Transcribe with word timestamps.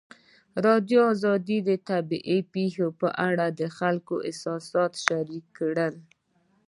ازادي 0.59 0.95
راډیو 1.27 1.59
د 1.69 1.69
طبیعي 1.89 2.39
پېښې 2.53 2.87
په 2.99 3.07
اړه 3.27 3.45
د 3.59 3.61
خلکو 3.77 4.13
احساسات 4.29 4.91
شریک 5.05 5.45
کړي. 5.57 5.89